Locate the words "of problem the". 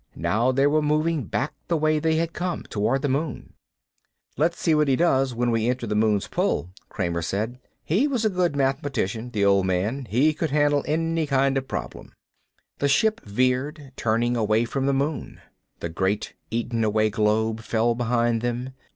11.55-12.87